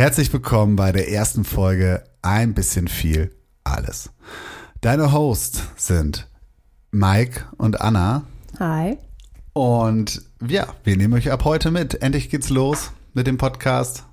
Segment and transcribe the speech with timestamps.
[0.00, 4.08] Herzlich willkommen bei der ersten Folge Ein bisschen viel alles.
[4.80, 6.26] Deine Hosts sind
[6.90, 8.22] Mike und Anna.
[8.58, 8.96] Hi.
[9.52, 12.00] Und ja, wir nehmen euch ab heute mit.
[12.00, 14.06] Endlich geht's los mit dem Podcast.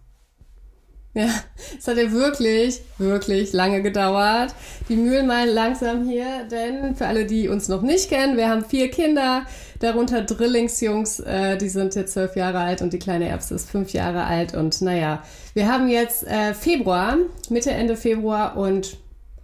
[1.18, 1.30] Ja,
[1.76, 4.54] es hat ja wirklich, wirklich lange gedauert.
[4.88, 8.64] Die Mühlen malen langsam hier, denn für alle, die uns noch nicht kennen, wir haben
[8.64, 9.48] vier Kinder,
[9.80, 13.94] darunter Drillingsjungs, äh, die sind jetzt zwölf Jahre alt und die kleine Erbse ist fünf
[13.94, 14.54] Jahre alt.
[14.54, 15.24] Und naja,
[15.56, 17.18] wir haben jetzt äh, Februar,
[17.50, 18.98] Mitte, Ende Februar und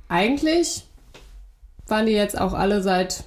[0.10, 0.84] eigentlich
[1.88, 3.24] waren die jetzt auch alle seit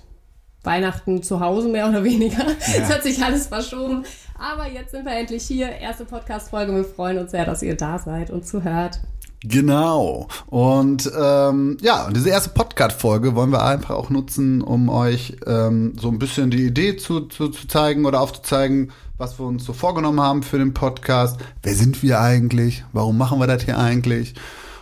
[0.62, 2.46] Weihnachten zu Hause, mehr oder weniger.
[2.60, 4.04] Es hat sich alles verschoben.
[4.38, 5.68] Aber jetzt sind wir endlich hier.
[5.68, 6.74] Erste Podcast-Folge.
[6.74, 9.00] Wir freuen uns sehr, dass ihr da seid und zuhört.
[9.42, 10.28] Genau.
[10.46, 16.08] Und ähm, ja, diese erste Podcast-Folge wollen wir einfach auch nutzen, um euch ähm, so
[16.08, 20.20] ein bisschen die Idee zu, zu, zu zeigen oder aufzuzeigen, was wir uns so vorgenommen
[20.20, 21.40] haben für den Podcast.
[21.62, 22.84] Wer sind wir eigentlich?
[22.92, 24.34] Warum machen wir das hier eigentlich?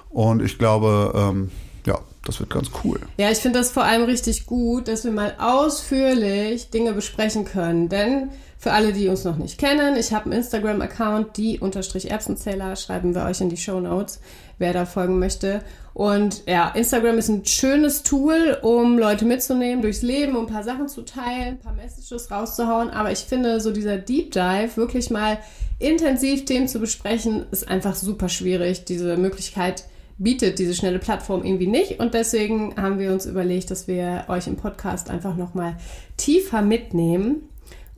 [0.08, 1.50] Und ich glaube, ähm,
[1.86, 3.00] ja, das wird ganz cool.
[3.18, 7.88] Ja, ich finde das vor allem richtig gut, dass wir mal ausführlich Dinge besprechen können.
[7.88, 12.76] Denn für alle, die uns noch nicht kennen, ich habe einen Instagram-Account, die unterstrich Erbsenzähler,
[12.76, 14.20] schreiben wir euch in die Show Notes,
[14.58, 15.62] wer da folgen möchte.
[15.92, 20.64] Und ja, Instagram ist ein schönes Tool, um Leute mitzunehmen durchs Leben, um ein paar
[20.64, 22.88] Sachen zu teilen, ein paar Messages rauszuhauen.
[22.88, 25.38] Aber ich finde, so dieser Deep Dive, wirklich mal
[25.78, 28.86] intensiv Themen zu besprechen, ist einfach super schwierig.
[28.86, 29.84] Diese Möglichkeit
[30.18, 32.00] bietet diese schnelle Plattform irgendwie nicht.
[32.00, 35.76] Und deswegen haben wir uns überlegt, dass wir euch im Podcast einfach nochmal
[36.16, 37.48] tiefer mitnehmen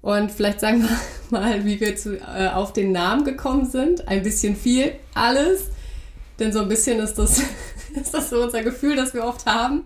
[0.06, 0.96] und vielleicht sagen wir
[1.40, 4.06] mal, wie wir zu, äh, auf den Namen gekommen sind.
[4.06, 5.64] Ein bisschen viel, alles.
[6.38, 7.42] Denn so ein bisschen ist das,
[8.00, 9.82] ist das so unser Gefühl, das wir oft haben,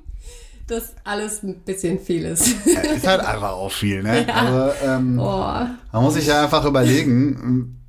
[0.66, 2.54] dass alles ein bisschen viel ist.
[2.66, 4.24] Ja, ist halt einfach auch viel, ne?
[4.28, 4.34] Ja.
[4.34, 5.66] Also, ähm, oh.
[5.90, 7.79] Man muss sich ja einfach überlegen.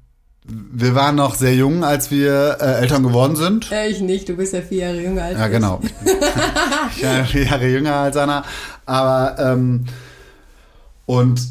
[0.43, 3.69] Wir waren noch sehr jung, als wir äh, Eltern geworden sind.
[3.69, 5.39] Ja, ich nicht, du bist ja vier Jahre jünger als ich.
[5.41, 5.81] Ja, genau.
[6.95, 8.43] ich bin vier Jahre jünger als Anna.
[8.85, 9.85] Aber, ähm,
[11.05, 11.41] und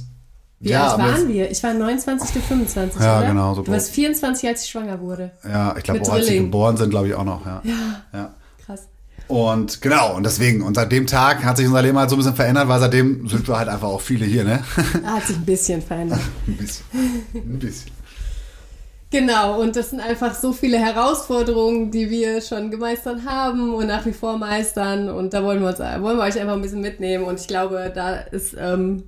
[0.63, 1.51] wie ja, alt waren wir?
[1.51, 2.35] Ich war 29.
[2.35, 3.29] bis 25, ja, oder?
[3.29, 3.55] genau.
[3.55, 5.31] So du warst 24, als ich schwanger wurde.
[5.43, 7.47] Ja, ich glaube, als sie geboren sind, glaube ich auch noch.
[7.47, 7.63] Ja.
[7.65, 7.75] ja.
[8.13, 8.35] ja.
[8.67, 8.83] Krass.
[9.27, 12.19] Und genau, und deswegen, und seit dem Tag hat sich unser Leben halt so ein
[12.19, 14.63] bisschen verändert, weil seitdem sind wir halt einfach auch viele hier, ne?
[15.07, 16.21] Hat sich ein bisschen verändert.
[16.47, 16.85] ein bisschen.
[17.33, 18.00] Ein bisschen.
[19.11, 24.07] Genau, und das sind einfach so viele Herausforderungen, die wir schon gemeistert haben und nach
[24.07, 25.09] wie vor meistern.
[25.09, 27.25] Und da wollen wir, uns, wollen wir euch einfach ein bisschen mitnehmen.
[27.25, 29.03] Und ich glaube, da ist ähm,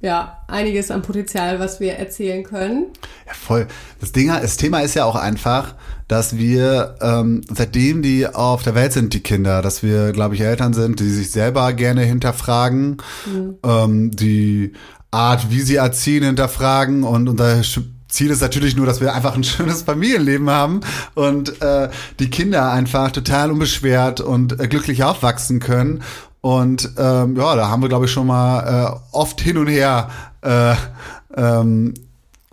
[0.00, 2.86] ja, einiges an Potenzial, was wir erzählen können.
[3.26, 3.68] Ja, voll.
[4.00, 5.76] Das Ding, das Thema ist ja auch einfach,
[6.08, 10.40] dass wir, ähm, seitdem die auf der Welt sind, die Kinder, dass wir, glaube ich,
[10.40, 13.54] Eltern sind, die sich selber gerne hinterfragen, mhm.
[13.64, 14.72] ähm, die
[15.10, 17.62] Art, wie sie erziehen, hinterfragen und unser
[18.14, 20.80] Ziel ist natürlich nur, dass wir einfach ein schönes Familienleben haben
[21.14, 26.02] und äh, die Kinder einfach total unbeschwert und äh, glücklich aufwachsen können
[26.44, 28.60] und ähm, ja, da haben wir, glaube ich, schon mal
[28.92, 30.10] äh, oft hin und her
[30.42, 30.74] äh,
[31.34, 31.94] ähm,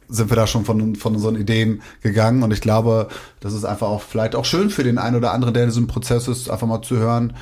[0.08, 2.42] sind wir da schon von, von unseren Ideen gegangen.
[2.42, 3.10] Und ich glaube,
[3.42, 5.88] das ist einfach auch vielleicht auch schön für den einen oder anderen, der in diesem
[5.88, 7.36] Prozess ist, einfach mal zu hören,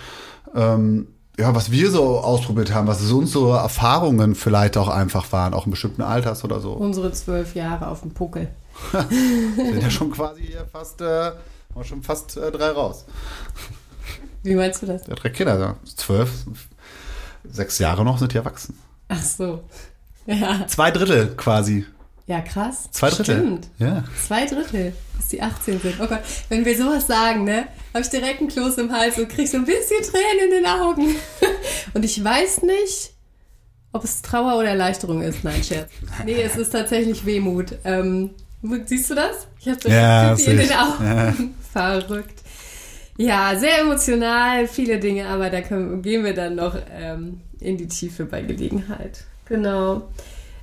[0.55, 5.53] ähm, ja, was wir so ausprobiert haben, was uns so Erfahrungen vielleicht auch einfach waren,
[5.53, 6.73] auch in bestimmten Alters oder so.
[6.73, 8.49] Unsere zwölf Jahre auf dem Puckel.
[9.55, 11.31] sind ja schon quasi hier fast, äh,
[11.83, 13.05] schon fast äh, drei raus.
[14.43, 15.07] Wie meinst du das?
[15.07, 15.75] Hat drei Kinder, ja.
[15.95, 16.29] zwölf,
[17.49, 18.77] sechs Jahre noch sind die erwachsen.
[19.07, 19.63] Ach so.
[20.25, 20.67] Ja.
[20.67, 21.85] Zwei Drittel quasi.
[22.29, 22.87] Ja, krass.
[22.91, 23.37] Zwei Drittel.
[23.37, 23.67] Stimmt.
[23.79, 24.03] Ja.
[24.27, 25.95] Zwei Drittel, bis die 18 sind.
[25.99, 29.29] Oh Gott, wenn wir sowas sagen, ne, habe ich direkt einen Kloß im Hals und
[29.29, 31.15] krieg so ein bisschen Tränen in den Augen.
[31.95, 33.13] Und ich weiß nicht,
[33.93, 35.43] ob es Trauer oder Erleichterung ist.
[35.43, 35.89] Nein, Scherz.
[36.23, 37.73] Nee, es ist tatsächlich Wehmut.
[37.83, 38.29] Ähm,
[38.85, 39.47] siehst du das?
[39.59, 41.03] Ich habe so ja, in den Augen.
[41.03, 41.33] Ja.
[41.73, 42.43] Verrückt.
[43.17, 47.87] Ja, sehr emotional, viele Dinge, aber da können, gehen wir dann noch ähm, in die
[47.87, 49.23] Tiefe bei Gelegenheit.
[49.45, 50.03] Genau.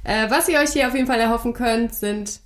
[0.06, 2.38] Äh, was ihr euch hier auf jeden Fall erhoffen könnt, sind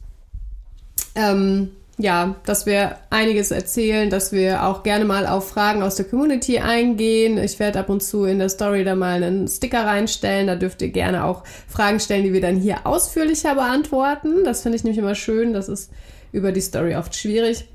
[1.15, 6.07] ähm, ja, dass wir einiges erzählen, dass wir auch gerne mal auf Fragen aus der
[6.07, 7.37] Community eingehen.
[7.37, 10.47] Ich werde ab und zu in der Story da mal einen Sticker reinstellen.
[10.47, 14.45] Da dürft ihr gerne auch Fragen stellen, die wir dann hier ausführlicher beantworten.
[14.45, 15.53] Das finde ich nämlich immer schön.
[15.53, 15.91] Das ist
[16.33, 17.67] über die Story oft schwierig.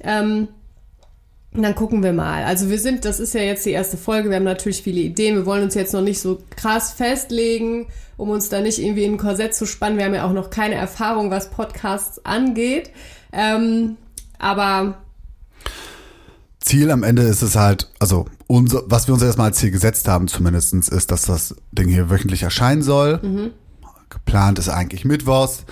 [0.00, 0.48] Ähm,
[1.54, 2.44] und dann gucken wir mal.
[2.44, 5.34] Also wir sind, das ist ja jetzt die erste Folge, wir haben natürlich viele Ideen.
[5.34, 7.86] Wir wollen uns jetzt noch nicht so krass festlegen,
[8.16, 9.96] um uns da nicht irgendwie in ein Korsett zu spannen.
[9.96, 12.90] Wir haben ja auch noch keine Erfahrung, was Podcasts angeht.
[13.32, 13.96] Ähm,
[14.38, 14.98] aber
[16.60, 20.06] Ziel am Ende ist es halt, also unser, was wir uns erstmal als Ziel gesetzt
[20.06, 23.20] haben zumindestens ist, dass das Ding hier wöchentlich erscheinen soll.
[23.22, 23.50] Mhm.
[24.10, 25.64] Geplant ist eigentlich Mittwochs.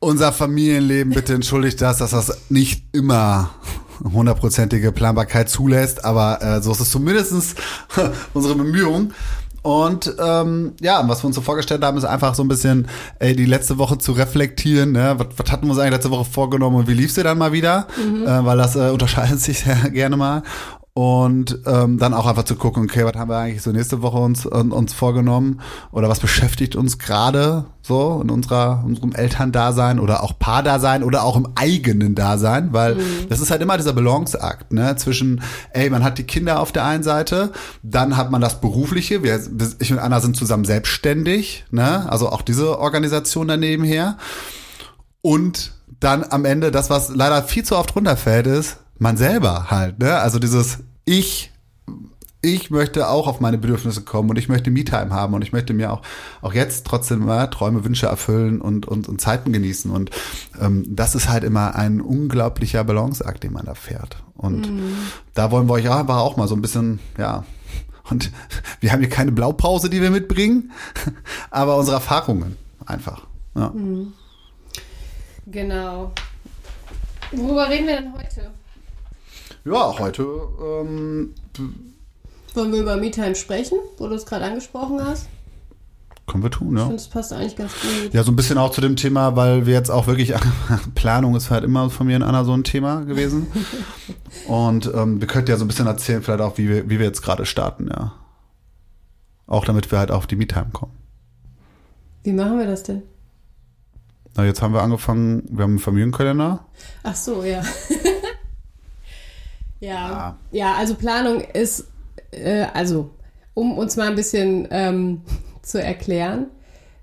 [0.00, 3.50] unser Familienleben bitte entschuldigt das, dass das nicht immer
[4.04, 7.54] hundertprozentige Planbarkeit zulässt, aber äh, so ist es zumindestens
[8.34, 9.12] unsere Bemühung.
[9.62, 13.34] Und ähm, ja, was wir uns so vorgestellt haben, ist einfach so ein bisschen ey,
[13.34, 14.92] die letzte Woche zu reflektieren.
[14.92, 15.14] Ne?
[15.18, 17.52] Was, was hatten wir uns eigentlich letzte Woche vorgenommen und wie lief sie dann mal
[17.52, 17.86] wieder?
[18.02, 18.26] Mhm.
[18.26, 20.42] Äh, weil das äh, unterscheidet sich sehr gerne mal
[20.98, 24.18] und ähm, dann auch einfach zu gucken, okay, was haben wir eigentlich so nächste Woche
[24.18, 25.60] uns uns vorgenommen
[25.92, 31.36] oder was beschäftigt uns gerade so in unserer unserem Elterndasein oder auch Paardasein oder auch
[31.36, 33.28] im eigenen Dasein, weil mhm.
[33.28, 35.40] das ist halt immer dieser Balanceakt, ne, zwischen
[35.70, 37.52] ey, man hat die Kinder auf der einen Seite,
[37.84, 39.40] dann hat man das berufliche, wir
[39.78, 42.10] ich und Anna sind zusammen selbstständig, ne?
[42.10, 44.18] Also auch diese Organisation daneben her
[45.22, 50.00] und dann am Ende das, was leider viel zu oft runterfällt, ist, man selber halt,
[50.00, 50.18] ne?
[50.18, 50.78] Also dieses
[51.08, 51.50] Ich,
[52.42, 55.72] ich möchte auch auf meine Bedürfnisse kommen und ich möchte Me-Time haben und ich möchte
[55.72, 56.02] mir auch,
[56.42, 59.90] auch jetzt trotzdem mal Träume, Wünsche erfüllen und, und, und Zeiten genießen.
[59.90, 60.10] Und
[60.60, 64.22] ähm, das ist halt immer ein unglaublicher Balanceakt, den man da fährt.
[64.36, 64.96] Und mhm.
[65.32, 67.46] da wollen wir euch aber auch mal so ein bisschen, ja,
[68.10, 68.30] und
[68.80, 70.72] wir haben hier keine Blaupause, die wir mitbringen,
[71.50, 73.26] aber unsere Erfahrungen einfach.
[73.54, 73.70] Ja.
[73.70, 74.12] Mhm.
[75.46, 76.12] Genau.
[77.32, 78.50] Worüber reden wir denn heute?
[79.64, 80.24] Ja, heute.
[80.60, 81.34] Ähm,
[82.54, 85.28] Wollen wir über MeTime sprechen, wo du es gerade angesprochen hast?
[86.26, 86.82] Können wir tun, ja.
[86.82, 88.12] Ich finde, es passt eigentlich ganz gut.
[88.12, 90.34] Ja, so ein bisschen auch zu dem Thema, weil wir jetzt auch wirklich,
[90.94, 93.46] Planung ist halt immer von mir und Anna so ein Thema gewesen.
[94.46, 97.06] und ähm, wir könnten ja so ein bisschen erzählen, vielleicht auch, wie wir, wie wir
[97.06, 98.12] jetzt gerade starten, ja.
[99.46, 100.92] Auch damit wir halt auf die MeTime kommen.
[102.22, 103.02] Wie machen wir das denn?
[104.36, 106.64] Na, jetzt haben wir angefangen, wir haben einen Familienkalender.
[107.02, 107.62] Ach so, ja.
[109.80, 111.84] Ja, ja, also Planung ist,
[112.30, 113.10] äh, also
[113.54, 115.22] um uns mal ein bisschen ähm,
[115.62, 116.46] zu erklären,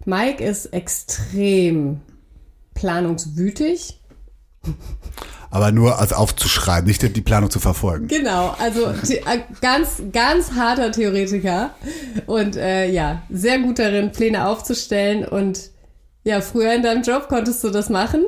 [0.06, 2.02] Mike ist extrem
[2.74, 4.00] planungswütig.
[5.50, 8.08] Aber nur als aufzuschreiben, nicht die Planung zu verfolgen.
[8.08, 11.74] Genau, also äh, ganz, ganz harter Theoretiker
[12.26, 15.26] und äh, ja, sehr gut darin, Pläne aufzustellen.
[15.26, 15.72] Und
[16.24, 18.26] ja, früher in deinem Job konntest du das machen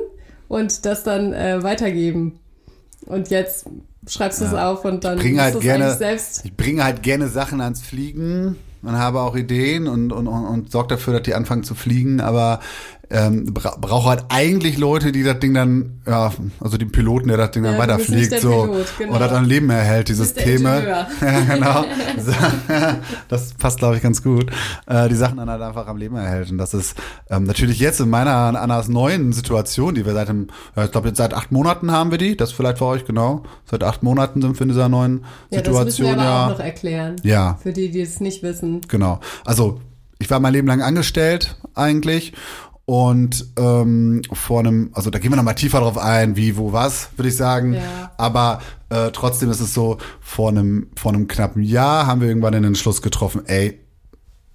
[0.48, 2.40] und das dann äh, weitergeben.
[3.04, 3.66] Und jetzt
[4.08, 6.44] schreibst du es auf und dann bring halt gerne, selbst.
[6.44, 10.70] Ich bringe halt gerne Sachen ans Fliegen und habe auch Ideen und, und, und, und
[10.70, 12.60] sorge dafür, dass die anfangen zu fliegen, aber
[13.10, 17.38] ähm, bra brauche halt eigentlich Leute, die das Ding dann, ja, also den Piloten, der
[17.38, 19.16] das Ding dann ja, weiterfliegt, so Pilot, genau.
[19.16, 20.86] oder dann Leben erhält, die Systeme.
[21.20, 21.84] ja, genau.
[23.28, 24.50] das passt, glaube ich, ganz gut.
[24.86, 26.50] Äh, die Sachen dann halt einfach am Leben erhält.
[26.50, 26.96] Und das ist
[27.30, 31.08] ähm, natürlich jetzt in meiner Annas neuen Situation, die wir seit dem, ja, ich glaube,
[31.08, 33.42] jetzt seit acht Monaten haben wir die, das vielleicht für euch, genau.
[33.64, 35.86] Seit acht Monaten sind wir in dieser neuen ja, Situation.
[35.86, 36.46] Das müssen wir aber ja.
[36.46, 37.16] auch noch erklären.
[37.22, 37.58] Ja.
[37.62, 38.82] Für die, die es nicht wissen.
[38.88, 39.20] Genau.
[39.46, 39.80] Also
[40.18, 42.32] ich war mein Leben lang angestellt eigentlich
[42.88, 47.10] und ähm, vor einem, also da gehen wir nochmal tiefer drauf ein, wie, wo, was,
[47.16, 47.74] würde ich sagen.
[47.74, 48.12] Ja.
[48.16, 52.54] Aber äh, trotzdem ist es so, vor einem, vor einem knappen Jahr haben wir irgendwann
[52.54, 53.78] den Entschluss getroffen, ey,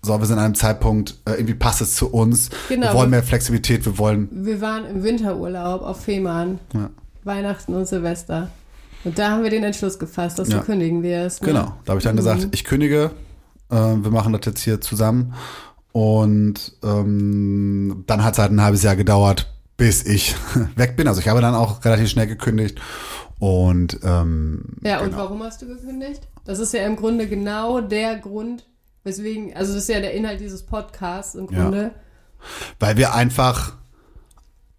[0.01, 2.49] so, wir sind an einem Zeitpunkt, äh, irgendwie passt es zu uns.
[2.69, 4.29] Genau, wir wollen mehr Flexibilität, wir wollen.
[4.31, 6.57] Wir waren im Winterurlaub auf Fehmarn.
[6.73, 6.89] Ja.
[7.23, 8.49] Weihnachten und Silvester.
[9.03, 10.57] Und da haben wir den Entschluss gefasst, dass ja.
[10.57, 11.43] du kündigen wirst.
[11.43, 11.49] Ne?
[11.49, 12.17] Genau, da habe ich dann mhm.
[12.17, 13.11] gesagt, ich kündige,
[13.69, 15.35] äh, wir machen das jetzt hier zusammen.
[15.93, 20.35] Und ähm, dann hat es halt ein halbes Jahr gedauert, bis ich
[20.75, 21.07] weg bin.
[21.07, 22.81] Also ich habe dann auch relativ schnell gekündigt.
[23.39, 25.03] Und ähm, ja, genau.
[25.03, 26.27] und warum hast du gekündigt?
[26.45, 28.65] Das ist ja im Grunde genau der Grund,
[29.03, 31.81] weswegen, also das ist ja der Inhalt dieses Podcasts im Grunde.
[31.81, 31.91] Ja.
[32.79, 33.77] Weil wir einfach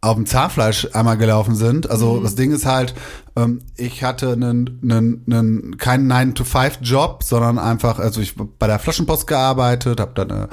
[0.05, 1.91] auf dem Zahnfleisch einmal gelaufen sind.
[1.91, 2.23] Also mhm.
[2.23, 2.95] das Ding ist halt,
[3.37, 9.27] ähm, ich hatte einen, einen, einen keinen 9-to-5-Job, sondern einfach, also ich bei der Flaschenpost
[9.27, 10.49] gearbeitet, habe dann äh,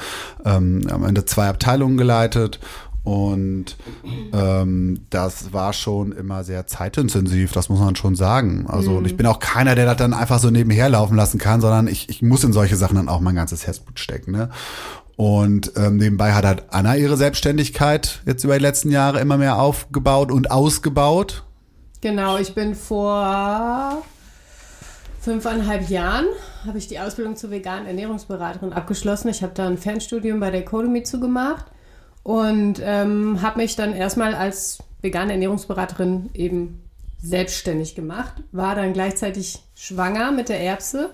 [0.46, 2.60] ähm, am Ende zwei Abteilungen geleitet
[3.03, 3.77] und
[4.31, 8.65] ähm, das war schon immer sehr zeitintensiv, das muss man schon sagen.
[8.67, 9.05] Also mhm.
[9.08, 12.10] ich bin auch keiner, der das dann einfach so nebenher laufen lassen kann, sondern ich,
[12.10, 14.31] ich muss in solche Sachen dann auch mein ganzes Herzblut stecken.
[14.31, 14.50] Ne?
[15.22, 19.62] Und ähm, nebenbei hat halt Anna ihre Selbstständigkeit jetzt über die letzten Jahre immer mehr
[19.62, 21.44] aufgebaut und ausgebaut.
[22.01, 24.01] Genau, ich bin vor
[25.20, 26.25] fünfeinhalb Jahren
[26.66, 29.28] habe ich die Ausbildung zur veganen Ernährungsberaterin abgeschlossen.
[29.28, 31.66] Ich habe da ein Fernstudium bei der Codemy zugemacht
[32.24, 36.82] und ähm, habe mich dann erstmal als vegane Ernährungsberaterin eben
[37.22, 38.34] selbstständig gemacht.
[38.51, 41.12] War dann gleichzeitig schwanger mit der Erbse.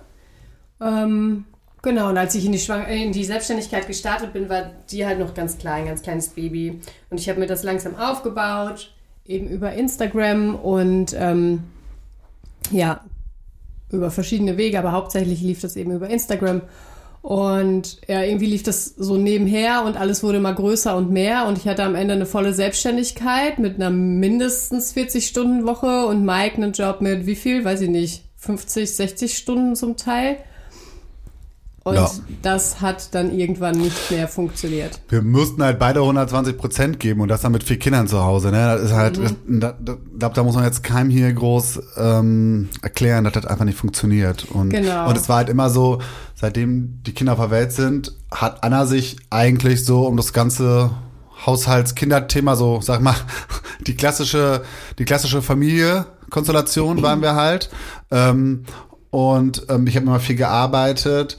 [0.79, 1.43] Ähm,
[1.83, 5.19] Genau, und als ich in die, äh, in die Selbstständigkeit gestartet bin, war die halt
[5.19, 6.79] noch ganz klein, ganz kleines Baby.
[7.09, 8.93] Und ich habe mir das langsam aufgebaut,
[9.25, 11.63] eben über Instagram und ähm,
[12.71, 13.01] ja,
[13.91, 16.61] über verschiedene Wege, aber hauptsächlich lief das eben über Instagram.
[17.21, 21.45] Und ja, irgendwie lief das so nebenher und alles wurde immer größer und mehr.
[21.47, 26.71] Und ich hatte am Ende eine volle Selbstständigkeit mit einer mindestens 40-Stunden-Woche und Mike einen
[26.71, 27.65] Job mit wie viel?
[27.65, 28.23] Weiß ich nicht.
[28.37, 30.37] 50, 60 Stunden zum Teil.
[31.87, 32.11] Und ja.
[32.41, 34.99] das hat dann irgendwann nicht mehr funktioniert.
[35.07, 38.51] Wir mussten halt beide 120 Prozent geben und das dann mit vier Kindern zu Hause.
[38.51, 38.57] Ne?
[38.57, 39.61] Das ist halt, mhm.
[39.61, 43.63] da, da, da, da muss man jetzt keinem hier groß ähm, erklären, dass das einfach
[43.63, 44.47] nicht funktioniert.
[44.51, 45.07] Und, genau.
[45.07, 46.01] und es war halt immer so,
[46.35, 50.91] seitdem die Kinder auf der Welt sind, hat Anna sich eigentlich so um das ganze
[51.45, 53.15] Haushaltskinderthema so, sag mal,
[53.87, 54.63] die klassische,
[54.99, 57.69] die klassische Familie-Konstellation waren wir halt.
[58.11, 58.65] Ähm,
[59.09, 61.37] und ähm, ich habe immer viel gearbeitet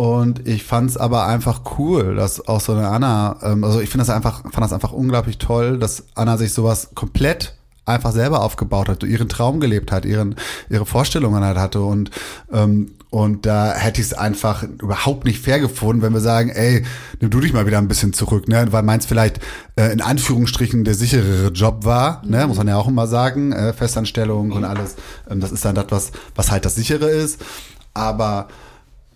[0.00, 3.90] und ich fand es aber einfach cool, dass auch so eine Anna, ähm, also ich
[3.90, 7.54] finde das einfach, fand das einfach unglaublich toll, dass Anna sich sowas komplett
[7.84, 10.36] einfach selber aufgebaut hat, ihren Traum gelebt hat, ihren,
[10.70, 12.10] ihre Vorstellungen halt hatte und
[12.50, 16.82] ähm, und da hätte ich es einfach überhaupt nicht fair gefunden, wenn wir sagen, ey,
[17.20, 18.68] nimm du dich mal wieder ein bisschen zurück, ne?
[18.70, 19.38] Weil meins vielleicht
[19.76, 22.46] äh, in Anführungsstrichen der sicherere Job war, ne?
[22.46, 24.94] Muss man ja auch immer sagen, äh, Festanstellung und alles.
[25.28, 27.44] Ähm, das ist dann das, was, was halt das sichere ist.
[27.92, 28.46] Aber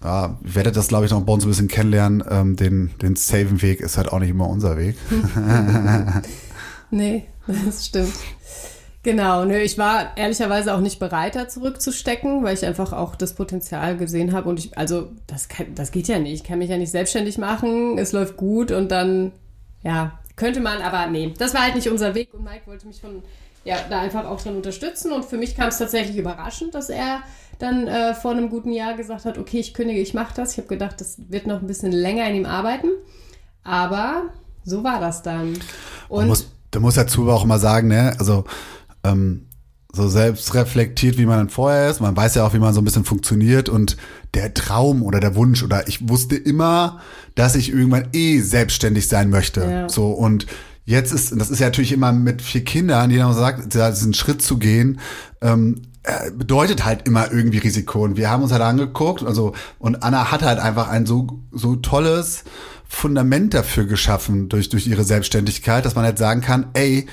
[0.04, 2.22] ja, werdet das, glaube ich, noch bei uns ein bisschen kennenlernen.
[2.30, 4.96] Ähm, den, den saven Weg ist halt auch nicht immer unser Weg.
[6.90, 8.12] nee, das stimmt.
[9.02, 13.34] Genau, nö, ich war ehrlicherweise auch nicht bereit, da zurückzustecken, weil ich einfach auch das
[13.34, 16.34] Potenzial gesehen habe und ich, also das, kann, das geht ja nicht.
[16.34, 19.32] Ich kann mich ja nicht selbstständig machen, es läuft gut und dann,
[19.82, 23.00] ja, könnte man, aber nee, das war halt nicht unser Weg und Mike wollte mich
[23.00, 23.22] von,
[23.64, 27.22] ja, da einfach auch dran unterstützen und für mich kam es tatsächlich überraschend, dass er
[27.58, 30.52] dann äh, vor einem guten Jahr gesagt hat, okay, ich kündige, ich mache das.
[30.52, 32.88] Ich habe gedacht, das wird noch ein bisschen länger in ihm arbeiten.
[33.62, 34.24] Aber
[34.64, 35.58] so war das dann.
[36.08, 38.44] Und man muss, da muss dazu auch immer sagen, ne, also
[39.04, 39.46] ähm,
[39.92, 42.00] so selbst reflektiert, wie man dann vorher ist.
[42.00, 43.96] Man weiß ja auch, wie man so ein bisschen funktioniert und
[44.34, 47.00] der Traum oder der Wunsch oder ich wusste immer,
[47.34, 49.60] dass ich irgendwann eh selbstständig sein möchte.
[49.60, 49.88] Ja.
[49.88, 50.46] So und
[50.84, 54.42] jetzt ist, das ist ja natürlich immer mit vier Kindern, die dann sagt, diesen Schritt
[54.42, 55.00] zu gehen,
[55.40, 55.93] ähm, äh,
[56.36, 58.04] bedeutet halt immer irgendwie Risiko.
[58.04, 61.76] Und wir haben uns halt angeguckt, also, und Anna hat halt einfach ein so, so
[61.76, 62.44] tolles
[62.86, 67.06] Fundament dafür geschaffen durch, durch ihre Selbstständigkeit, dass man halt sagen kann, ey,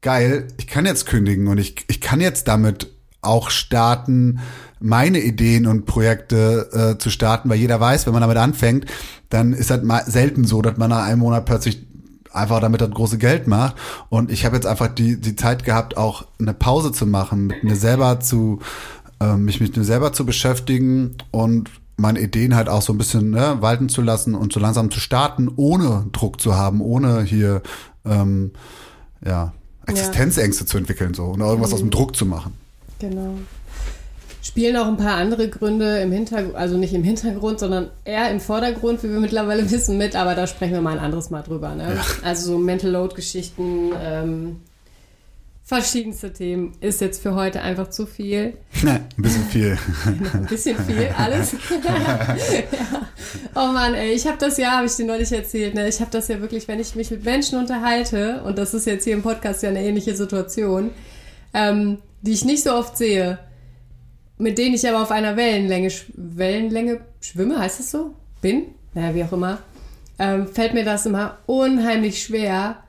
[0.00, 4.40] geil, ich kann jetzt kündigen und ich, ich kann jetzt damit auch starten,
[4.80, 8.86] meine Ideen und Projekte äh, zu starten, weil jeder weiß, wenn man damit anfängt,
[9.28, 11.86] dann ist halt mal selten so, dass man nach einem Monat plötzlich
[12.34, 13.76] einfach damit das große Geld macht.
[14.08, 17.64] Und ich habe jetzt einfach die, die Zeit gehabt, auch eine Pause zu machen, mit
[17.64, 18.60] mir selber zu,
[19.20, 23.30] äh, mich mit mir selber zu beschäftigen und meine Ideen halt auch so ein bisschen
[23.30, 27.62] ne, walten zu lassen und so langsam zu starten, ohne Druck zu haben, ohne hier
[28.04, 28.52] ähm,
[29.24, 29.52] ja,
[29.86, 30.68] Existenzängste ja.
[30.68, 31.74] zu entwickeln so und irgendwas mhm.
[31.74, 32.54] aus dem Druck zu machen.
[32.98, 33.34] Genau
[34.42, 38.40] spielen auch ein paar andere Gründe im Hintergrund, also nicht im Hintergrund, sondern eher im
[38.40, 41.74] Vordergrund, wie wir mittlerweile wissen, mit, aber da sprechen wir mal ein anderes Mal drüber.
[41.74, 41.94] Ne?
[41.94, 42.04] Ja.
[42.24, 44.56] Also so Mental Load-Geschichten, ähm,
[45.64, 48.54] verschiedenste Themen ist jetzt für heute einfach zu viel.
[48.84, 49.78] ein bisschen viel.
[50.34, 51.52] ein bisschen viel, alles.
[51.52, 53.06] ja.
[53.54, 55.88] Oh Mann, ey, ich habe das ja, habe ich dir neulich erzählt, ne?
[55.88, 59.04] ich habe das ja wirklich, wenn ich mich mit Menschen unterhalte, und das ist jetzt
[59.04, 60.90] hier im Podcast ja eine ähnliche Situation,
[61.54, 63.38] ähm, die ich nicht so oft sehe,
[64.42, 68.14] mit denen ich aber auf einer Wellenlänge, Wellenlänge schwimme, heißt es so?
[68.40, 68.66] Bin?
[68.92, 69.58] Naja, wie auch immer.
[70.18, 72.82] Ähm, fällt mir das immer unheimlich schwer,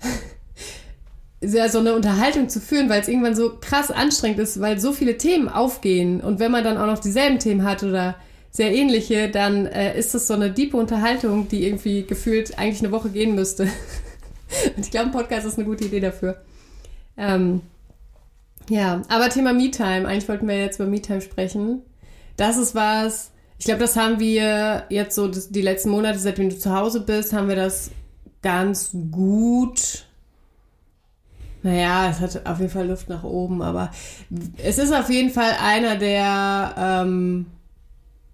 [1.42, 5.18] so eine Unterhaltung zu führen, weil es irgendwann so krass anstrengend ist, weil so viele
[5.18, 6.22] Themen aufgehen.
[6.22, 8.16] Und wenn man dann auch noch dieselben Themen hat oder
[8.50, 12.92] sehr ähnliche, dann äh, ist das so eine diepe Unterhaltung, die irgendwie gefühlt eigentlich eine
[12.92, 13.64] Woche gehen müsste.
[14.76, 16.40] Und ich glaube, ein Podcast ist eine gute Idee dafür.
[17.18, 17.60] Ähm,
[18.68, 20.06] ja, aber Thema MeTime.
[20.06, 21.82] Eigentlich wollten wir jetzt über MeTime sprechen.
[22.36, 26.58] Das ist was, ich glaube, das haben wir jetzt so die letzten Monate, seitdem du
[26.58, 27.90] zu Hause bist, haben wir das
[28.42, 30.06] ganz gut.
[31.62, 33.90] Naja, es hat auf jeden Fall Luft nach oben, aber
[34.62, 37.46] es ist auf jeden Fall einer der ähm,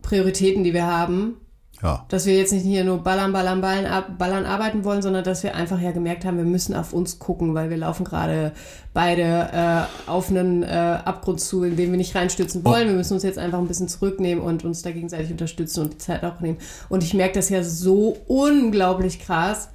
[0.02, 1.37] Prioritäten, die wir haben.
[1.82, 2.04] Ja.
[2.08, 5.54] Dass wir jetzt nicht hier nur ballern, ballern, ballern, ballern arbeiten wollen, sondern dass wir
[5.54, 8.52] einfach ja gemerkt haben, wir müssen auf uns gucken, weil wir laufen gerade
[8.92, 12.88] beide äh, auf einen äh, Abgrund zu, in den wir nicht reinstürzen wollen.
[12.88, 12.90] Oh.
[12.90, 15.99] Wir müssen uns jetzt einfach ein bisschen zurücknehmen und uns da gegenseitig unterstützen und die
[15.99, 16.58] Zeit auch nehmen.
[16.88, 19.70] Und ich merke das ja so unglaublich krass.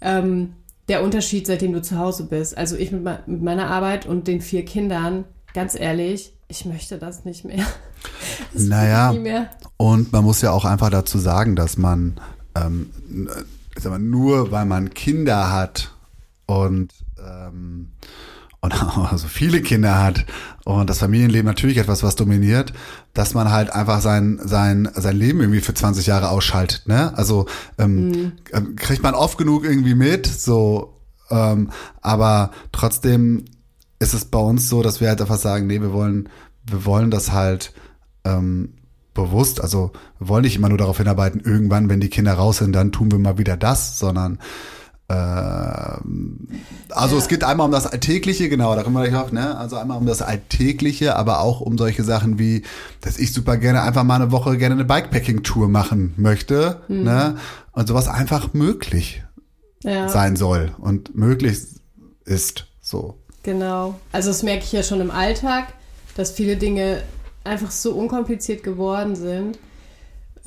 [0.00, 0.54] Ähm,
[0.88, 2.56] der Unterschied, seitdem du zu Hause bist.
[2.56, 7.24] Also ich mit, mit meiner Arbeit und den vier Kindern, ganz ehrlich, ich möchte das
[7.24, 7.64] nicht mehr.
[8.54, 9.50] Das naja, mehr.
[9.80, 12.20] Und man muss ja auch einfach dazu sagen, dass man
[12.54, 12.90] ähm,
[13.82, 15.94] mal, nur weil man Kinder hat
[16.44, 17.88] und, ähm,
[18.60, 18.74] und
[19.10, 20.26] also viele Kinder hat
[20.66, 22.74] und das Familienleben natürlich etwas, was dominiert,
[23.14, 27.16] dass man halt einfach sein, sein, sein Leben irgendwie für 20 Jahre ausschaltet, ne?
[27.16, 27.46] Also
[27.78, 28.32] ähm, mhm.
[28.52, 31.70] Ähm, kriegt man oft genug irgendwie mit, so, ähm,
[32.02, 33.46] aber trotzdem
[33.98, 36.28] ist es bei uns so, dass wir halt einfach sagen, nee, wir wollen,
[36.66, 37.72] wir wollen das halt
[38.24, 38.74] ähm,
[39.14, 42.72] bewusst, also wir wollen nicht immer nur darauf hinarbeiten, irgendwann, wenn die Kinder raus sind,
[42.72, 44.38] dann tun wir mal wieder das, sondern
[45.10, 46.46] ähm,
[46.90, 47.22] also ja.
[47.22, 49.58] es geht einmal um das Alltägliche, genau, da kommen wir gleich auf, ne?
[49.58, 52.62] Also einmal um das Alltägliche, aber auch um solche Sachen wie,
[53.00, 57.02] dass ich super gerne einfach mal eine Woche gerne eine Bikepacking-Tour machen möchte, mhm.
[57.02, 57.36] ne?
[57.72, 59.24] Und sowas einfach möglich
[59.82, 60.08] ja.
[60.08, 61.58] sein soll und möglich
[62.24, 63.18] ist, so.
[63.42, 63.98] Genau.
[64.12, 65.72] Also das merke ich ja schon im Alltag,
[66.14, 67.02] dass viele Dinge
[67.44, 69.58] einfach so unkompliziert geworden sind.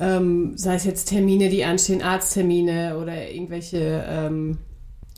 [0.00, 4.58] Ähm, sei es jetzt Termine, die anstehen, Arzttermine oder irgendwelche ähm,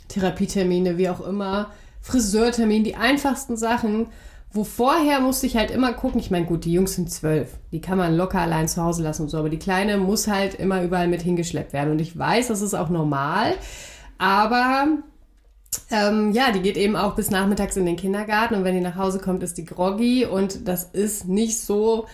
[0.09, 1.71] Therapietermine, wie auch immer,
[2.03, 4.09] Friseurtermine, die einfachsten Sachen,
[4.53, 7.81] wo vorher musste ich halt immer gucken, ich meine, gut, die Jungs sind zwölf, die
[7.81, 10.83] kann man locker allein zu Hause lassen und so, aber die Kleine muss halt immer
[10.83, 13.55] überall mit hingeschleppt werden und ich weiß, das ist auch normal,
[14.19, 14.99] aber
[15.91, 18.97] ähm, ja, die geht eben auch bis nachmittags in den Kindergarten und wenn die nach
[18.97, 22.07] Hause kommt, ist die groggy und das ist nicht so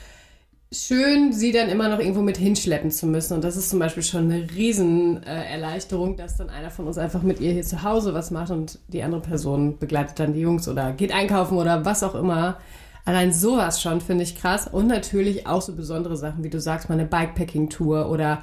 [0.72, 3.34] schön, sie dann immer noch irgendwo mit hinschleppen zu müssen.
[3.34, 7.40] Und das ist zum Beispiel schon eine Riesenerleichterung, dass dann einer von uns einfach mit
[7.40, 10.92] ihr hier zu Hause was macht und die andere Person begleitet dann die Jungs oder
[10.92, 12.58] geht einkaufen oder was auch immer.
[13.04, 14.66] Allein sowas schon finde ich krass.
[14.66, 18.42] Und natürlich auch so besondere Sachen, wie du sagst, mal eine Bikepacking-Tour oder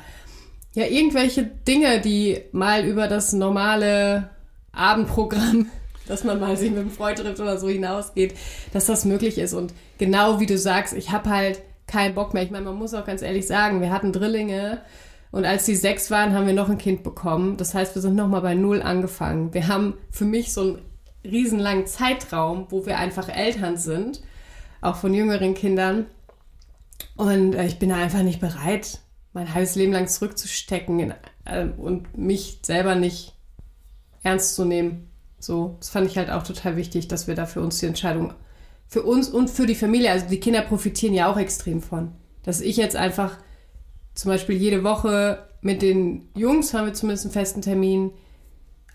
[0.74, 4.30] ja, irgendwelche Dinge, die mal über das normale
[4.72, 5.68] Abendprogramm,
[6.08, 8.36] dass man mal sich mit einem Freund trifft oder so hinausgeht,
[8.74, 9.54] dass das möglich ist.
[9.54, 12.44] Und genau wie du sagst, ich habe halt keinen Bock mehr.
[12.44, 14.82] Ich meine, man muss auch ganz ehrlich sagen, wir hatten Drillinge
[15.32, 17.58] und als die sechs waren, haben wir noch ein Kind bekommen.
[17.58, 19.54] Das heißt, wir sind nochmal bei Null angefangen.
[19.54, 20.82] Wir haben für mich so einen
[21.24, 24.22] riesenlangen Zeitraum, wo wir einfach Eltern sind,
[24.82, 26.08] auch von jüngeren Kindern.
[27.16, 29.00] Und äh, ich bin da einfach nicht bereit,
[29.34, 31.14] mein halbes Leben lang zurückzustecken
[31.46, 33.36] äh, und mich selber nicht
[34.24, 35.10] ernst zu nehmen.
[35.40, 38.34] So, das fand ich halt auch total wichtig, dass wir da für uns die Entscheidung
[38.88, 42.12] für uns und für die Familie, also die Kinder profitieren ja auch extrem von.
[42.44, 43.38] Dass ich jetzt einfach
[44.16, 48.12] zum Beispiel jede Woche mit den Jungs haben wir zumindest einen festen Termin,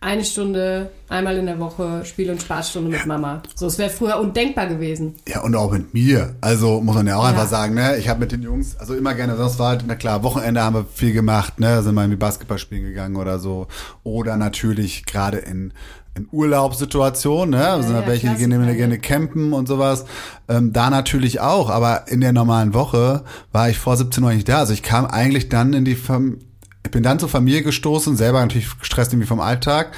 [0.05, 3.43] eine Stunde, einmal in der Woche Spiel- und Spaßstunde mit Mama.
[3.55, 5.15] So, es wäre früher undenkbar gewesen.
[5.27, 6.35] Ja, und auch mit mir.
[6.43, 7.31] Also muss man ja auch ja.
[7.31, 7.97] einfach sagen, ne?
[7.97, 10.75] Ich habe mit den Jungs, also immer gerne, sonst war halt, na klar, Wochenende haben
[10.75, 11.83] wir viel gemacht, ne?
[11.83, 13.67] Sind mal in die Basketball spielen gegangen oder so.
[14.03, 15.73] Oder natürlich gerade in
[16.17, 17.67] in Urlaubssituationen, ne?
[17.67, 20.05] Ja, ja, welche, die gehen gerne campen und sowas.
[20.49, 24.49] Ähm, da natürlich auch, aber in der normalen Woche war ich vor 17 Uhr nicht
[24.49, 24.59] da.
[24.59, 26.39] Also ich kam eigentlich dann in die Fam
[26.85, 29.93] ich bin dann zur Familie gestoßen, selber natürlich gestresst irgendwie vom Alltag,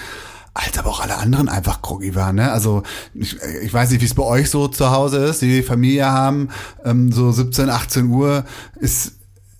[0.55, 2.37] als aber auch alle anderen einfach groggy waren.
[2.37, 2.51] Ne?
[2.51, 6.07] Also ich, ich weiß nicht, wie es bei euch so zu Hause ist, die Familie
[6.07, 6.49] haben,
[6.85, 8.44] ähm, so 17, 18 Uhr
[8.77, 9.12] ist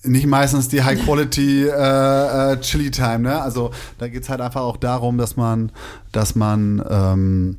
[0.03, 3.41] nicht meistens die High Quality äh, äh, Chili Time, ne?
[3.41, 5.71] Also da geht's halt einfach auch darum, dass man,
[6.13, 7.57] dass man, ähm,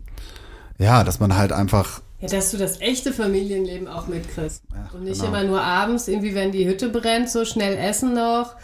[0.79, 4.63] ja, dass man halt einfach ja, dass du das echte Familienleben auch mitkriegst.
[4.73, 5.29] Ja, und nicht genau.
[5.29, 8.57] immer nur abends, irgendwie, wenn die Hütte brennt, so schnell essen noch.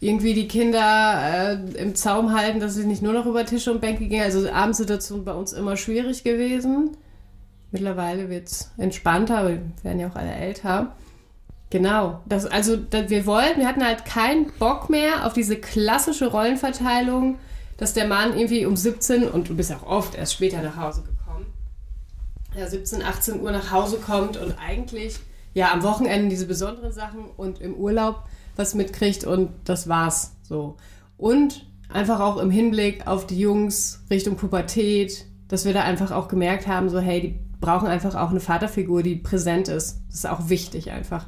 [0.00, 3.80] Irgendwie die Kinder äh, im Zaum halten, dass sie nicht nur noch über Tische und
[3.80, 4.22] Bänke gehen.
[4.22, 6.96] Also Abendsituation bei uns immer schwierig gewesen.
[7.70, 10.92] Mittlerweile wird's entspannter, aber wir werden ja auch alle älter.
[11.70, 12.20] Genau.
[12.26, 17.38] Das, also das, wir wollten, wir hatten halt keinen Bock mehr auf diese klassische Rollenverteilung,
[17.76, 21.02] dass der Mann irgendwie um 17 und du bist auch oft erst später nach Hause
[21.02, 21.46] gekommen,
[22.56, 25.20] ja 17, 18 Uhr nach Hause kommt und eigentlich
[25.54, 28.24] ja am Wochenende diese besonderen Sachen und im Urlaub
[28.56, 30.76] was mitkriegt und das war's so.
[31.16, 36.28] Und einfach auch im Hinblick auf die Jungs Richtung Pubertät, dass wir da einfach auch
[36.28, 40.00] gemerkt haben, so hey, die brauchen einfach auch eine Vaterfigur, die präsent ist.
[40.08, 41.26] Das ist auch wichtig einfach.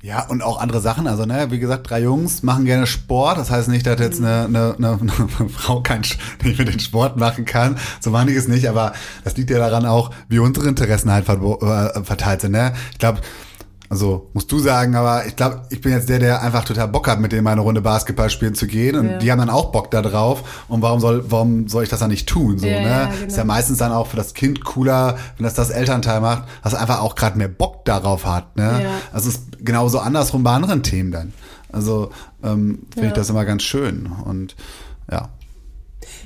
[0.00, 1.08] Ja, und auch andere Sachen.
[1.08, 3.36] Also, ne, wie gesagt, drei Jungs machen gerne Sport.
[3.36, 4.98] Das heißt nicht, dass jetzt eine, eine, eine,
[5.38, 6.02] eine Frau kein,
[6.44, 7.78] nicht mit den Sport machen kann.
[7.98, 8.92] So meine ich es nicht, aber
[9.24, 12.52] das liegt ja daran auch, wie unsere Interessen halt äh, verteilt sind.
[12.52, 12.74] Ne?
[12.92, 13.20] Ich glaube,
[13.90, 17.08] also musst du sagen, aber ich glaube, ich bin jetzt der, der einfach total Bock
[17.08, 18.96] hat, mit dem eine Runde Basketball spielen zu gehen.
[18.96, 19.18] Und ja.
[19.18, 20.64] die haben dann auch Bock da drauf.
[20.68, 22.58] Und warum soll, warum soll ich das dann nicht tun?
[22.58, 22.88] So, ja, ne?
[22.88, 23.26] Ja, genau.
[23.26, 26.74] Ist ja meistens dann auch für das Kind cooler, wenn das das Elternteil macht, was
[26.74, 28.56] einfach auch gerade mehr Bock darauf hat.
[28.56, 28.82] Ne?
[28.82, 28.90] Ja.
[29.12, 31.32] Also es ist genauso andersrum bei anderen Themen dann.
[31.72, 32.10] Also
[32.42, 34.12] ähm, finde ich das immer ganz schön.
[34.24, 34.54] Und
[35.10, 35.30] ja.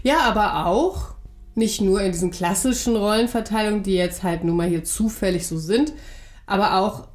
[0.03, 1.12] Ja, aber auch
[1.55, 5.92] nicht nur in diesen klassischen Rollenverteilungen, die jetzt halt nun mal hier zufällig so sind,
[6.46, 7.07] aber auch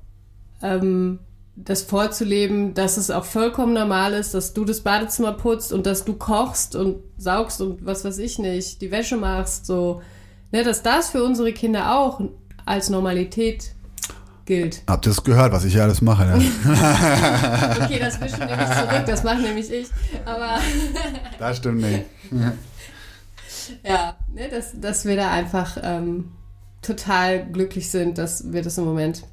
[0.61, 1.19] ähm,
[1.57, 6.05] das vorzuleben, dass es auch vollkommen normal ist, dass du das Badezimmer putzt und dass
[6.05, 10.01] du kochst und saugst und was weiß ich nicht, die Wäsche machst, so.
[10.51, 12.21] ne, dass das für unsere Kinder auch
[12.65, 13.73] als Normalität
[14.45, 14.83] gilt.
[14.87, 16.25] Habt ihr das gehört, was ich alles mache?
[16.25, 16.37] Ne?
[17.83, 19.87] Okay, das wischen nämlich zurück, das mache nämlich ich.
[20.25, 20.59] Aber
[21.39, 22.05] das stimmt nicht.
[23.83, 26.33] ja, ne, dass, dass wir da einfach ähm,
[26.83, 29.23] total glücklich sind, dass wir das im Moment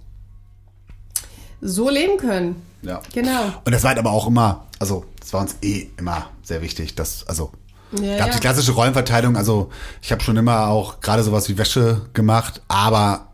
[1.64, 2.62] so leben können.
[2.83, 3.00] Ja.
[3.14, 3.44] Genau.
[3.64, 6.94] Und das war halt aber auch immer, also das war uns eh immer sehr wichtig,
[6.94, 7.50] dass, also
[7.92, 8.35] Ja, gab ja.
[8.35, 9.70] die klassische Rollenverteilung, also
[10.03, 13.29] ich habe schon immer auch gerade sowas wie Wäsche gemacht, aber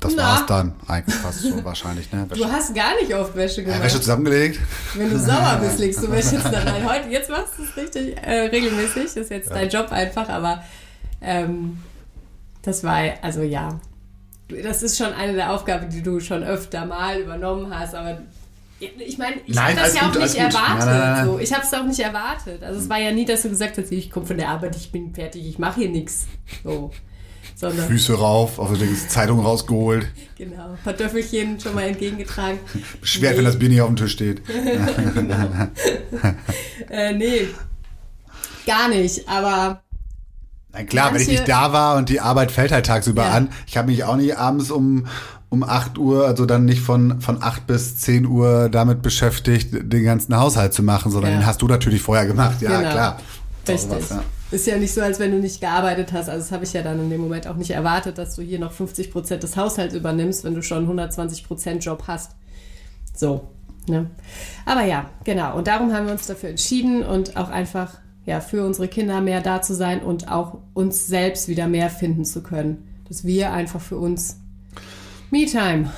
[0.00, 0.22] das Na.
[0.22, 2.26] war's dann eigentlich fast so wahrscheinlich, ne?
[2.34, 3.84] Du hast gar nicht oft Wäsche ja, gemacht.
[3.84, 4.58] Wäsche zusammengelegt.
[4.94, 6.88] Wenn du sauer bist, legst du Wäsche jetzt da rein.
[6.88, 9.04] Heute, jetzt machst du es richtig äh, regelmäßig.
[9.04, 10.64] Das ist jetzt dein Job einfach, aber
[11.20, 11.78] ähm,
[12.62, 13.78] das war, also ja.
[14.62, 18.22] Das ist schon eine der Aufgaben, die du schon öfter mal übernommen hast, aber
[18.80, 20.86] ich meine, ich habe das ja auch gut, nicht erwartet.
[20.86, 21.26] Nein, nein.
[21.26, 21.38] So.
[21.38, 22.62] Ich habe es auch nicht erwartet.
[22.64, 24.90] Also es war ja nie, dass du gesagt hast, ich komme von der Arbeit, ich
[24.90, 26.26] bin fertig, ich mache hier nichts.
[26.64, 26.90] So.
[27.54, 30.08] Sondern, Füße rauf, also die Zeitung rausgeholt.
[30.36, 32.58] genau, ein paar Töffelchen schon mal entgegengetragen.
[33.00, 34.42] Beschwert, wenn das Bier nicht auf dem Tisch steht.
[36.90, 37.48] Äh, nee,
[38.66, 39.82] gar nicht, aber
[40.72, 43.32] Na klar, wenn ich nicht da war und die Arbeit fällt halt tagsüber Ja.
[43.32, 43.48] an.
[43.66, 45.06] Ich habe mich auch nicht abends um,
[45.50, 50.04] um 8 Uhr, also dann nicht von, von 8 bis 10 Uhr damit beschäftigt, den
[50.04, 51.38] ganzen Haushalt zu machen, sondern Ja.
[51.40, 52.62] den hast du natürlich vorher gemacht.
[52.62, 52.90] Ja, Genau.
[52.90, 53.18] klar.
[53.68, 54.10] Richtig.
[54.10, 54.22] Ja.
[54.50, 56.28] Ist ja nicht so, als wenn du nicht gearbeitet hast.
[56.28, 58.58] Also das habe ich ja dann in dem Moment auch nicht erwartet, dass du hier
[58.58, 62.32] noch 50 Prozent des Haushalts übernimmst, wenn du schon 120 Prozent Job hast.
[63.14, 63.48] So.
[63.88, 64.10] Ne?
[64.66, 65.56] Aber ja, genau.
[65.56, 69.40] Und darum haben wir uns dafür entschieden und auch einfach ja für unsere Kinder mehr
[69.40, 72.88] da zu sein und auch uns selbst wieder mehr finden zu können.
[73.08, 74.38] Dass wir einfach für uns
[75.30, 75.90] Me-Time.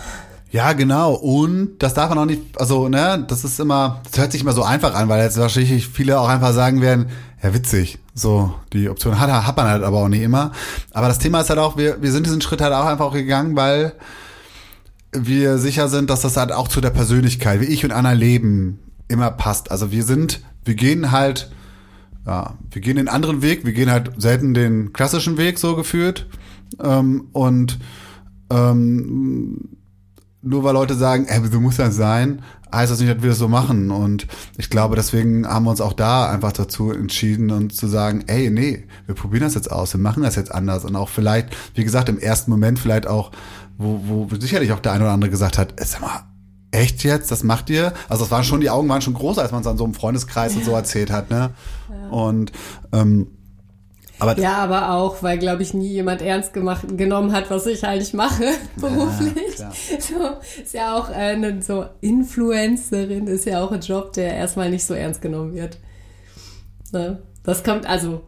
[0.50, 1.14] Ja, genau.
[1.14, 4.52] Und das darf man auch nicht, also, ne, das ist immer, das hört sich immer
[4.52, 7.06] so einfach an, weil jetzt wahrscheinlich viele auch einfach sagen werden,
[7.42, 7.98] ja, witzig.
[8.14, 10.52] So, die Option hat, hat man halt aber auch nicht immer.
[10.92, 13.56] Aber das Thema ist halt auch, wir, wir sind diesen Schritt halt auch einfach gegangen,
[13.56, 13.94] weil
[15.10, 18.78] wir sicher sind, dass das halt auch zu der Persönlichkeit, wie ich und Anna leben,
[19.08, 19.72] immer passt.
[19.72, 21.50] Also wir sind, wir gehen halt,
[22.26, 26.26] ja, wir gehen den anderen Weg, wir gehen halt selten den klassischen Weg so geführt.
[26.82, 27.78] Ähm, und
[28.50, 29.76] ähm,
[30.42, 33.38] nur weil Leute sagen, ey, so muss das sein, heißt das nicht, dass wir das
[33.38, 33.90] so machen.
[33.90, 38.24] Und ich glaube, deswegen haben wir uns auch da einfach dazu entschieden und zu sagen,
[38.26, 40.84] ey, nee, wir probieren das jetzt aus, wir machen das jetzt anders.
[40.84, 43.32] Und auch vielleicht, wie gesagt, im ersten Moment vielleicht auch,
[43.78, 46.24] wo, wo sicherlich auch der eine oder andere gesagt hat, sag mal,
[46.74, 47.92] echt jetzt, das macht ihr?
[48.08, 49.94] Also das waren schon, die Augen waren schon groß, als man es an so einem
[49.94, 51.50] Freundeskreis und so erzählt hat, ne?
[52.10, 52.52] Und
[52.92, 53.28] ähm,
[54.18, 57.84] aber Ja, aber auch, weil, glaube ich, nie jemand ernst gemacht, genommen hat, was ich
[57.84, 58.44] eigentlich mache
[58.76, 59.56] beruflich.
[59.56, 59.72] klar.
[59.98, 64.70] so, ist ja auch äh, eine so Influencerin, ist ja auch ein Job, der erstmal
[64.70, 65.78] nicht so ernst genommen wird.
[66.92, 67.22] Ne?
[67.42, 68.22] Das kommt, also,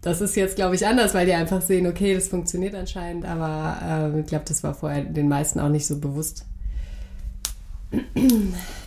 [0.00, 4.12] das ist jetzt, glaube ich, anders, weil die einfach sehen, okay, das funktioniert anscheinend, aber
[4.14, 6.46] äh, ich glaube, das war vorher den meisten auch nicht so bewusst.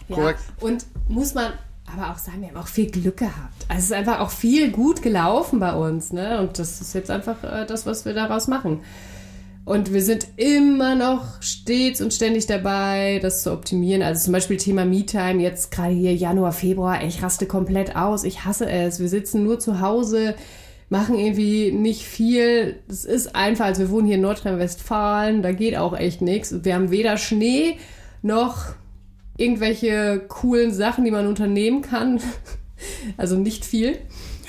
[0.08, 0.16] Ja.
[0.16, 0.40] Korrekt.
[0.60, 1.54] Und muss man
[1.94, 3.66] aber auch sagen, wir haben auch viel Glück gehabt.
[3.68, 6.42] Also es ist einfach auch viel gut gelaufen bei uns, ne?
[6.42, 8.82] Und das ist jetzt einfach äh, das, was wir daraus machen.
[9.66, 14.04] Und wir sind immer noch stets und ständig dabei, das zu optimieren.
[14.04, 18.24] Also zum Beispiel Thema Me-Time, jetzt gerade hier Januar, Februar, ich raste komplett aus.
[18.24, 19.00] Ich hasse es.
[19.00, 20.36] Wir sitzen nur zu Hause,
[20.90, 22.80] machen irgendwie nicht viel.
[22.88, 26.64] Das ist einfach, also wir wohnen hier in Nordrhein-Westfalen, da geht auch echt nichts.
[26.64, 27.78] Wir haben weder Schnee
[28.22, 28.76] noch
[29.38, 32.20] irgendwelche coolen Sachen, die man unternehmen kann.
[33.16, 33.98] Also nicht viel.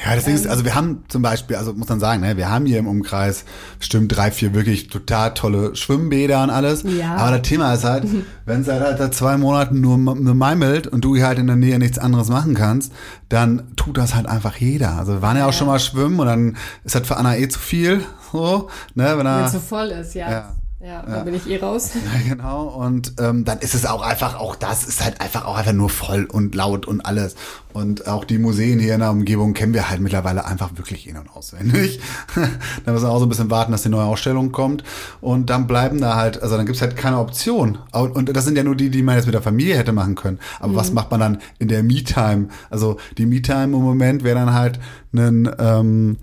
[0.04, 0.42] Ja, deswegen Ähm.
[0.42, 2.86] ist, also wir haben zum Beispiel, also muss man sagen, ne, wir haben hier im
[2.86, 3.44] Umkreis
[3.78, 6.82] bestimmt drei, vier wirklich total tolle Schwimmbäder und alles.
[6.82, 7.14] Ja.
[7.16, 8.04] Aber das Thema ist halt,
[8.44, 11.56] wenn es halt, halt seit zwei Monaten nur, meimelt und du hier halt in der
[11.56, 12.92] Nähe nichts anderes machen kannst,
[13.28, 14.98] dann tut das halt einfach jeder.
[14.98, 17.48] Also wir waren ja auch schon mal schwimmen und dann ist das für Anna eh
[17.48, 20.30] zu viel, so, ne, wenn Wenn er, es so voll ist, ja.
[20.30, 20.54] Ja.
[20.86, 21.90] Ja, da bin ich eh raus.
[21.94, 22.68] ja, genau.
[22.68, 25.90] Und ähm, dann ist es auch einfach, auch das ist halt einfach auch einfach nur
[25.90, 27.34] voll und laut und alles.
[27.72, 31.16] Und auch die Museen hier in der Umgebung kennen wir halt mittlerweile einfach wirklich in-
[31.16, 31.98] und auswendig.
[32.36, 34.84] dann müssen wir auch so ein bisschen warten, dass die neue Ausstellung kommt.
[35.20, 37.78] Und dann bleiben da halt, also dann gibt's halt keine Option.
[37.90, 40.38] Und, das sind ja nur die, die man jetzt mit der Familie hätte machen können.
[40.60, 42.46] Aber was macht man dann in der Me-Time?
[42.70, 44.78] Also die Me-Time im Moment wäre dann halt
[45.12, 46.18] ein, ähm,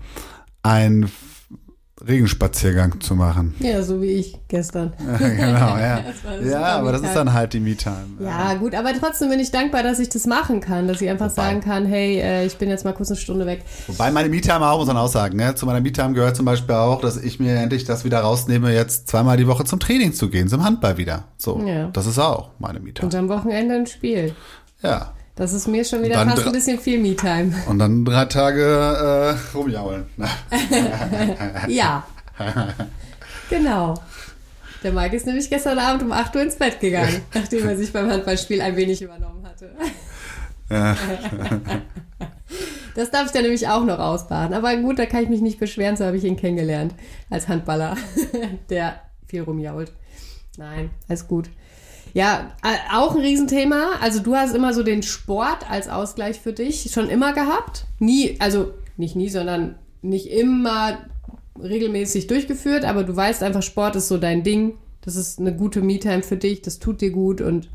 [0.62, 1.10] ein
[2.06, 3.54] Regenspaziergang zu machen.
[3.60, 4.92] Ja, so wie ich gestern.
[5.18, 6.00] genau, ja.
[6.44, 8.06] Ja, aber das ist dann halt die Me-Time.
[8.20, 11.26] Ja, gut, aber trotzdem bin ich dankbar, dass ich das machen kann, dass ich einfach
[11.30, 13.62] Wobei- sagen kann, hey, äh, ich bin jetzt mal kurz eine Stunde weg.
[13.86, 15.54] Wobei meine Me-Time auch, muss man auch sagen, ne?
[15.54, 19.08] zu meiner Me-Time gehört zum Beispiel auch, dass ich mir endlich das wieder rausnehme, jetzt
[19.08, 21.24] zweimal die Woche zum Training zu gehen, zum Handball wieder.
[21.38, 21.88] So, Ja.
[21.92, 23.06] das ist auch meine Me-Time.
[23.06, 24.34] Und am Wochenende ein Spiel.
[24.82, 25.12] Ja.
[25.36, 27.52] Das ist mir schon wieder fast ein bisschen viel Me-Time.
[27.66, 30.06] Und dann drei Tage äh, rumjaulen.
[31.68, 32.06] Ja,
[33.50, 33.94] genau.
[34.82, 37.92] Der Mike ist nämlich gestern Abend um 8 Uhr ins Bett gegangen, nachdem er sich
[37.92, 39.70] beim Handballspiel ein wenig übernommen hatte.
[40.70, 40.96] Ja.
[42.94, 44.54] Das darf ich dann nämlich auch noch ausbaden.
[44.54, 46.94] Aber gut, da kann ich mich nicht beschweren, so habe ich ihn kennengelernt
[47.28, 47.96] als Handballer,
[48.70, 49.90] der viel rumjault.
[50.58, 51.50] Nein, alles gut.
[52.14, 52.52] Ja,
[52.94, 53.96] auch ein Riesenthema.
[54.00, 57.86] Also du hast immer so den Sport als Ausgleich für dich schon immer gehabt.
[57.98, 60.98] Nie, also nicht nie, sondern nicht immer
[61.60, 64.74] regelmäßig durchgeführt, aber du weißt einfach, Sport ist so dein Ding.
[65.02, 67.68] Das ist eine gute Me-Time für dich, das tut dir gut und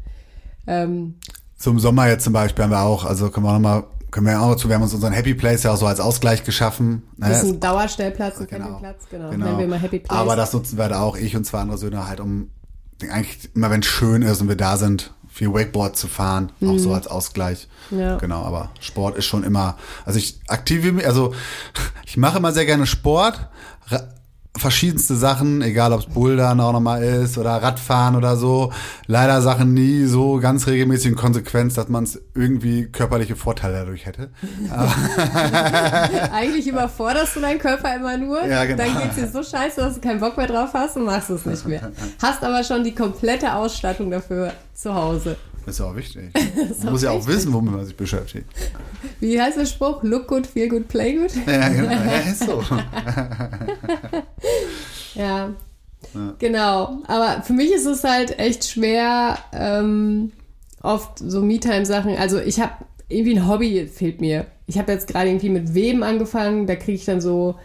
[0.65, 1.15] ähm,
[1.57, 4.25] so im Sommer jetzt zum Beispiel haben wir auch, also können wir auch nochmal können
[4.25, 7.03] wir auch dazu, wir haben uns unseren Happy Place ja auch so als Ausgleich geschaffen.
[7.17, 9.29] Das ist ein Dauerstellplatz, ein genau, Campingplatz, genau.
[9.29, 9.45] genau.
[9.45, 10.17] Nennen wir mal Happy Place.
[10.17, 12.49] Aber das nutzen wir da auch, ich und zwei andere Söhne, halt um
[13.01, 16.69] eigentlich immer wenn es schön ist und wir da sind, viel Wakeboard zu fahren, mhm.
[16.69, 17.67] auch so als Ausgleich.
[17.91, 18.17] Ja.
[18.17, 21.33] Genau, aber Sport ist schon immer, also ich aktive also
[22.05, 23.47] ich mache immer sehr gerne Sport,
[24.59, 28.71] verschiedenste Sachen, egal ob es Bouldern auch nochmal ist oder Radfahren oder so.
[29.07, 34.05] Leider Sachen nie so ganz regelmäßig in Konsequenz, dass man es irgendwie körperliche Vorteile dadurch
[34.05, 34.29] hätte.
[36.33, 38.45] Eigentlich überforderst du deinen Körper immer nur.
[38.45, 38.83] Ja, genau.
[38.83, 41.29] Dann geht es dir so scheiße, dass du keinen Bock mehr drauf hast und machst
[41.29, 41.91] es nicht mehr.
[42.21, 45.37] Hast aber schon die komplette Ausstattung dafür zu Hause.
[45.65, 46.31] Das ist auch wichtig.
[46.83, 48.45] Man muss ja auch wissen, womit man sich beschäftigt.
[49.19, 50.03] Wie heißt der Spruch?
[50.03, 51.31] Look good, feel good, play good?
[51.45, 51.91] Ja, genau.
[51.91, 52.63] Ja, ist so.
[55.15, 55.49] ja.
[56.13, 56.35] ja.
[56.39, 57.03] Genau.
[57.07, 60.31] Aber für mich ist es halt echt schwer, ähm,
[60.81, 62.15] oft so Me-Time-Sachen.
[62.17, 62.73] Also ich habe
[63.09, 64.45] irgendwie ein Hobby, fehlt mir.
[64.67, 66.67] Ich habe jetzt gerade irgendwie mit Weben angefangen.
[66.67, 67.55] Da kriege ich dann so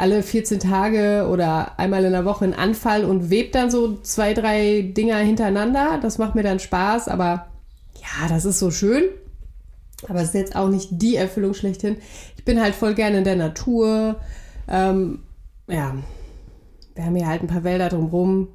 [0.00, 4.34] alle 14 Tage oder einmal in der Woche einen Anfall und webe dann so zwei,
[4.34, 5.98] drei Dinger hintereinander.
[6.00, 7.46] Das macht mir dann Spaß, aber
[8.00, 9.04] ja, das ist so schön.
[10.08, 11.96] Aber es ist jetzt auch nicht die Erfüllung schlechthin.
[12.36, 14.16] Ich bin halt voll gerne in der Natur.
[14.66, 15.20] Ähm,
[15.68, 15.94] ja,
[16.94, 18.48] wir haben hier halt ein paar Wälder drumherum.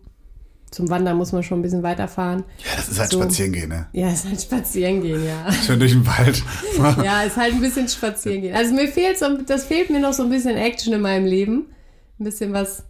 [0.71, 2.43] Zum Wandern muss man schon ein bisschen weiterfahren.
[2.57, 3.21] Ja, das ist halt so.
[3.21, 3.87] Spazierengehen, ne?
[3.93, 5.51] Ja, ist halt Spazierengehen, ja.
[5.65, 6.43] Schön durch den Wald.
[7.03, 8.55] ja, ist halt ein bisschen Spazierengehen.
[8.55, 11.67] Also mir fehlt so, das fehlt mir noch so ein bisschen Action in meinem Leben.
[12.19, 12.83] Ein bisschen was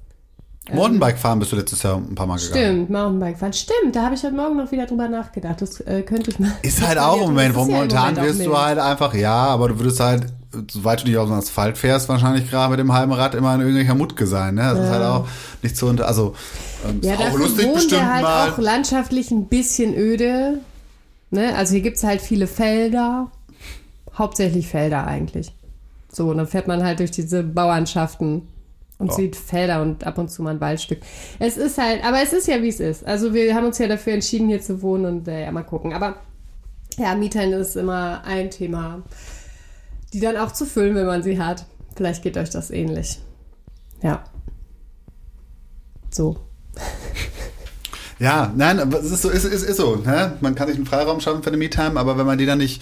[0.74, 2.86] Mountainbike fahren bist du letztes Jahr ein paar Mal gegangen.
[2.86, 3.54] Stimmt, Mountainbike fahren.
[3.54, 5.62] Stimmt, da habe ich heute Morgen noch wieder drüber nachgedacht.
[5.62, 6.52] Das äh, könnte ich mal.
[6.64, 10.00] Ist halt auch im Moment, wo momentan wirst du halt einfach, ja, aber du würdest
[10.00, 10.26] halt,
[10.72, 13.62] soweit du nicht auf dem Asphalt fährst, wahrscheinlich gerade mit dem halben Rad immer in
[13.62, 14.56] irgendwelcher Mutke sein.
[14.56, 14.62] Ne?
[14.62, 14.84] Das ja.
[14.86, 15.28] ist halt auch
[15.62, 16.36] nicht so, also
[16.88, 18.50] ähm, ja, auch lustig wohnt bestimmt halt mal.
[18.50, 20.60] auch landschaftlich ein bisschen öde.
[21.32, 21.56] Ne?
[21.56, 23.32] Also hier gibt es halt viele Felder,
[24.18, 25.52] hauptsächlich Felder eigentlich.
[26.12, 28.48] So, und dann fährt man halt durch diese Bauernschaften
[28.98, 29.14] und oh.
[29.14, 31.02] sieht Felder und ab und zu mal ein Waldstück.
[31.40, 33.06] Es ist halt, aber es ist ja wie es ist.
[33.06, 35.94] Also wir haben uns ja dafür entschieden, hier zu wohnen und äh, ja, mal gucken.
[35.94, 36.16] Aber
[36.98, 39.04] ja, Mietern ist immer ein Thema,
[40.14, 41.66] die dann auch zu füllen, wenn man sie hat.
[41.96, 43.20] Vielleicht geht euch das ähnlich.
[44.02, 44.24] Ja.
[46.10, 46.38] So.
[48.20, 49.98] Ja, nein, es ist so, ist, ist, ist so.
[49.98, 50.38] Ne?
[50.40, 52.82] Man kann sich einen Freiraum schaffen für eine Me-Time, aber wenn man die dann nicht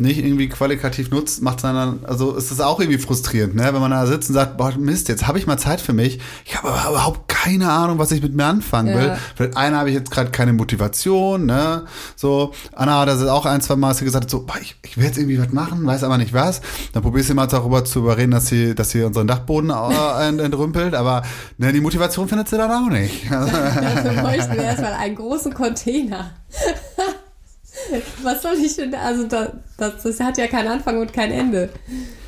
[0.00, 3.64] nicht irgendwie qualitativ nutzt, macht es dann, also ist es auch irgendwie frustrierend, ne?
[3.64, 6.20] wenn man da sitzt und sagt, boah, Mist, jetzt habe ich mal Zeit für mich,
[6.46, 9.16] ich habe aber überhaupt keine Ahnung, was ich mit mir anfangen will.
[9.34, 11.86] Vielleicht einer habe ich jetzt gerade keine Motivation, ne?
[12.14, 15.16] So, Anna hat das auch ein, zwei Mal gesagt, so, boah, ich, ich will jetzt
[15.16, 16.60] irgendwie was machen, weiß aber nicht was.
[16.92, 20.94] Dann probierst du mal darüber zu überreden, dass sie, dass sie unseren Dachboden äh, entrümpelt,
[20.94, 21.22] aber
[21.56, 23.30] ne, die Motivation findet sie dann auch nicht.
[23.30, 26.32] Dafür bräuchten wir erstmal einen großen Container.
[28.22, 28.94] Was soll ich denn?
[28.94, 29.48] Also das,
[29.78, 31.70] das, das, hat ja keinen Anfang und kein Ende.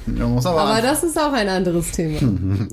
[0.07, 2.19] Aber, aber das ist auch ein anderes Thema.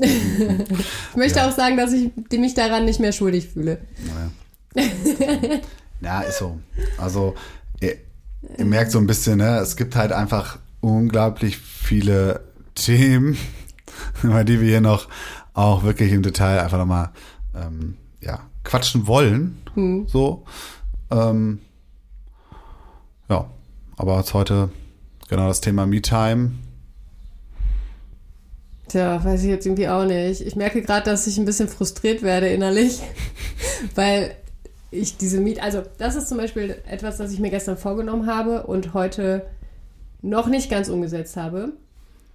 [0.01, 1.47] ich möchte ja.
[1.47, 3.79] auch sagen, dass ich mich daran nicht mehr schuldig fühle.
[4.75, 5.59] Naja.
[6.01, 6.59] ja, ist so.
[6.97, 7.35] Also
[7.81, 7.97] ihr,
[8.57, 12.41] ihr merkt so ein bisschen, ne, es gibt halt einfach unglaublich viele
[12.75, 13.37] Themen,
[14.23, 15.07] über die wir hier noch
[15.53, 17.09] auch wirklich im Detail einfach nochmal
[17.55, 19.61] ähm, ja, quatschen wollen.
[19.73, 20.07] Hm.
[20.07, 20.45] So.
[21.11, 21.59] Ähm,
[23.29, 23.49] ja,
[23.97, 24.69] aber jetzt heute
[25.27, 26.51] genau das Thema Me-Time.
[28.89, 30.41] Tja, weiß ich jetzt irgendwie auch nicht.
[30.41, 33.01] Ich merke gerade, dass ich ein bisschen frustriert werde innerlich,
[33.95, 34.35] weil
[34.91, 38.67] ich diese Miet, also das ist zum Beispiel etwas, das ich mir gestern vorgenommen habe
[38.67, 39.45] und heute
[40.21, 41.73] noch nicht ganz umgesetzt habe,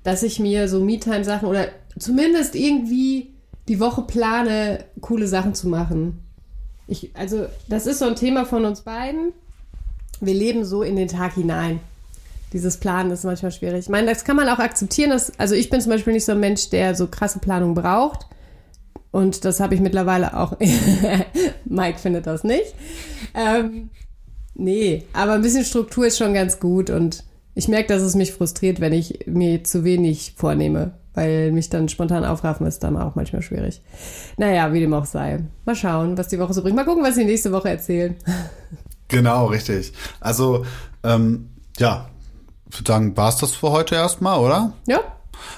[0.05, 3.35] dass ich mir so Me-Time-Sachen oder zumindest irgendwie
[3.69, 6.21] die Woche plane, coole Sachen zu machen.
[6.87, 9.33] Ich, also das ist so ein Thema von uns beiden
[10.21, 11.81] wir leben so in den Tag hinein.
[12.55, 13.81] Dieses Planen ist manchmal schwierig.
[13.81, 15.11] Ich meine, das kann man auch akzeptieren.
[15.11, 18.27] Dass, also ich bin zum Beispiel nicht so ein Mensch, der so krasse Planung braucht.
[19.11, 20.57] Und das habe ich mittlerweile auch.
[21.67, 22.75] Mike findet das nicht.
[23.35, 23.91] Ähm,
[24.55, 26.91] nee, aber ein bisschen Struktur ist schon ganz gut.
[26.91, 30.93] Und ich merke, dass es mich frustriert, wenn ich mir zu wenig vornehme.
[31.15, 33.81] weil mich dann spontan aufraffen ist dann auch manchmal schwierig.
[34.37, 35.45] Naja, wie dem auch sei.
[35.65, 36.75] Mal schauen, was die Woche so bringt.
[36.77, 38.17] Mal gucken, was sie nächste Woche erzählen.
[39.09, 39.93] Genau, richtig.
[40.19, 40.65] Also,
[41.05, 42.09] ähm, ja,
[42.71, 44.73] ich würde sagen, war es das für heute erstmal, oder?
[44.87, 45.01] Ja.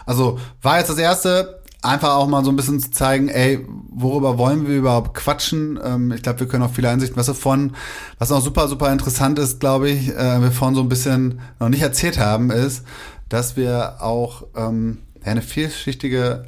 [0.05, 4.39] Also, war jetzt das erste, einfach auch mal so ein bisschen zu zeigen, ey, worüber
[4.39, 5.79] wollen wir überhaupt quatschen?
[5.83, 7.75] Ähm, ich glaube, wir können auch viele Einsichten was davon.
[8.19, 11.69] Was auch super, super interessant ist, glaube ich, äh, wir vorhin so ein bisschen noch
[11.69, 12.85] nicht erzählt haben, ist,
[13.29, 16.47] dass wir auch ähm, eine vielschichtige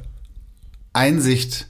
[0.93, 1.67] Einsicht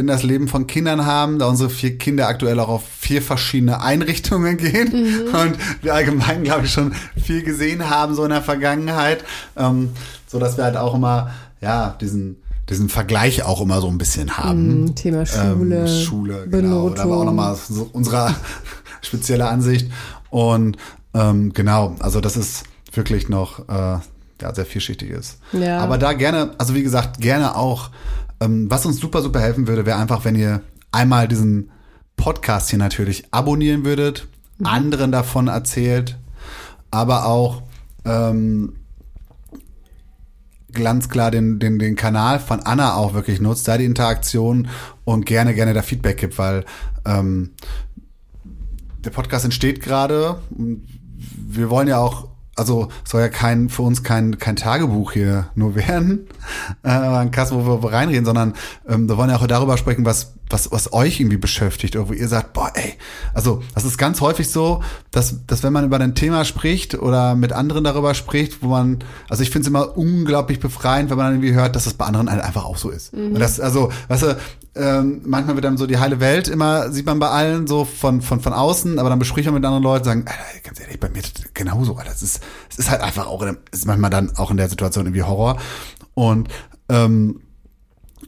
[0.00, 3.80] in das Leben von Kindern haben, da unsere vier Kinder aktuell auch auf vier verschiedene
[3.80, 5.34] Einrichtungen gehen mhm.
[5.34, 9.24] und wir allgemein, glaube ich, schon viel gesehen haben so in der Vergangenheit,
[9.56, 9.90] ähm,
[10.26, 12.36] so dass wir halt auch immer, ja, diesen
[12.68, 14.84] diesen Vergleich auch immer so ein bisschen haben.
[14.84, 15.76] Mm, Thema Schule.
[15.76, 16.90] Ähm, Schule, genau.
[16.90, 18.32] Da war auch nochmal so unsere
[19.02, 19.90] spezielle Ansicht.
[20.30, 20.76] Und
[21.12, 23.98] ähm, genau, also das ist wirklich noch äh,
[24.40, 25.38] ja, sehr vielschichtig ist.
[25.52, 25.80] Ja.
[25.80, 27.90] Aber da gerne, also wie gesagt, gerne auch,
[28.40, 31.70] ähm, was uns super, super helfen würde, wäre einfach, wenn ihr einmal diesen
[32.16, 34.66] Podcast hier natürlich abonnieren würdet, mhm.
[34.66, 36.18] anderen davon erzählt,
[36.90, 37.62] aber auch
[38.04, 38.74] ähm,
[40.72, 44.68] ganz klar den, den, den Kanal von Anna auch wirklich nutzt, da die Interaktion
[45.04, 46.64] und gerne, gerne da Feedback gibt, weil
[47.04, 47.50] ähm,
[49.04, 52.29] der Podcast entsteht gerade und wir wollen ja auch
[52.60, 56.28] also soll ja kein für uns kein kein Tagebuch hier nur werden,
[56.84, 58.54] äh, ein Kasten, wo wir reinreden, sondern
[58.86, 62.12] ähm, wir wollen ja auch darüber sprechen, was was was euch irgendwie beschäftigt, oder wo
[62.12, 62.94] ihr sagt, boah, ey,
[63.34, 67.34] also das ist ganz häufig so, dass dass wenn man über ein Thema spricht oder
[67.34, 71.26] mit anderen darüber spricht, wo man, also ich finde es immer unglaublich befreiend, wenn man
[71.26, 73.12] dann irgendwie hört, dass das bei anderen halt einfach auch so ist.
[73.12, 73.34] Mhm.
[73.34, 74.36] Und das also, weißt du,
[74.74, 78.22] ähm, manchmal wird dann so die heile Welt immer, sieht man bei allen so von,
[78.22, 81.08] von, von außen, aber dann bespricht man mit anderen Leuten, sagen, Alter, ganz ehrlich, bei
[81.08, 81.22] mir
[81.54, 84.68] genauso, Alter, das ist, es ist halt einfach auch, ist manchmal dann auch in der
[84.68, 85.58] Situation irgendwie Horror.
[86.14, 86.48] Und,
[86.88, 87.40] ähm,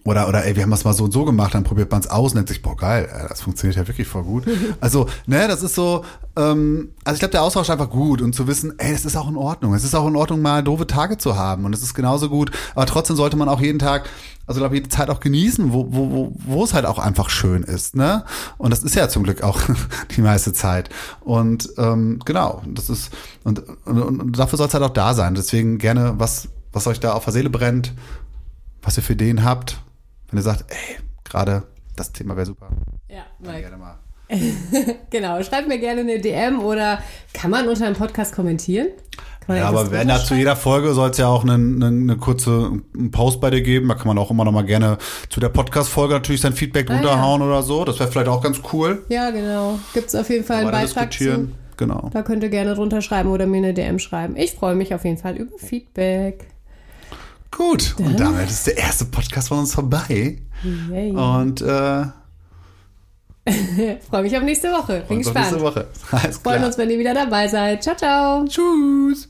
[0.05, 2.09] oder, oder ey, wir haben das mal so und so gemacht, dann probiert man es
[2.09, 4.45] aus und denkt sich, boah, geil, das funktioniert ja wirklich voll gut.
[4.81, 8.35] Also, ne, das ist so, ähm, also ich glaube, der Austausch ist einfach gut und
[8.35, 9.75] zu wissen, ey, es ist auch in Ordnung.
[9.75, 12.51] Es ist auch in Ordnung, mal doofe Tage zu haben und es ist genauso gut,
[12.75, 14.09] aber trotzdem sollte man auch jeden Tag,
[14.47, 17.63] also glaube die Zeit auch genießen, wo, wo, wo, wo es halt auch einfach schön
[17.63, 18.25] ist, ne?
[18.59, 19.61] Und das ist ja zum Glück auch
[20.17, 20.89] die meiste Zeit.
[21.21, 23.11] Und ähm, genau, das ist,
[23.45, 25.35] und, und, und dafür soll es halt auch da sein.
[25.35, 27.93] Deswegen gerne, was, was euch da auf der Seele brennt,
[28.83, 29.81] was ihr für Ideen habt,
[30.33, 31.65] wenn ihr sagt, ey, gerade
[31.95, 32.71] das Thema wäre super.
[33.09, 33.61] Ja, Mike.
[33.61, 33.99] Gerne mal.
[35.11, 37.01] genau, schreibt mir gerne eine DM oder
[37.35, 38.89] kann man unter einem Podcast kommentieren?
[39.49, 42.81] Ja, aber wenn da zu jeder Folge soll es ja auch eine, eine, eine kurze
[42.95, 43.89] einen Post bei dir geben.
[43.89, 46.95] Da kann man auch immer noch mal gerne zu der Podcast-Folge natürlich sein Feedback ah,
[46.95, 47.49] runterhauen ja.
[47.49, 47.85] oder so.
[47.85, 49.05] Das wäre vielleicht auch ganz cool.
[49.09, 49.81] Ja, genau.
[49.93, 51.49] Gibt es auf jeden Fall einen Beitrag zu.
[51.77, 52.09] Genau.
[52.13, 54.37] Da könnt ihr gerne drunter schreiben oder mir eine DM schreiben.
[54.37, 56.52] Ich freue mich auf jeden Fall über Feedback.
[57.57, 60.39] Gut, und damit ist der erste Podcast von uns vorbei.
[60.91, 61.13] Yay.
[61.13, 62.05] Und äh,
[64.09, 65.05] Freue mich auf nächste Woche.
[65.09, 65.47] Bin gespannt.
[65.51, 65.89] Nächste Woche.
[66.13, 66.55] Alles klar.
[66.55, 67.83] Freuen uns, wenn ihr wieder dabei seid.
[67.83, 68.45] Ciao, ciao.
[68.45, 69.29] Tschüss.